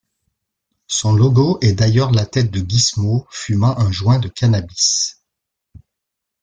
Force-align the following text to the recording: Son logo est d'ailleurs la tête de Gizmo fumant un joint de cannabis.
Son 0.87 1.13
logo 1.15 1.59
est 1.61 1.73
d'ailleurs 1.73 2.09
la 2.09 2.25
tête 2.25 2.49
de 2.49 2.67
Gizmo 2.67 3.27
fumant 3.29 3.77
un 3.77 3.91
joint 3.91 4.17
de 4.17 4.29
cannabis. 4.29 5.21